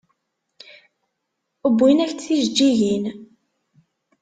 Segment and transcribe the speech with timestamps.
[1.71, 3.03] Wwin-ak-d tijeǧǧigin.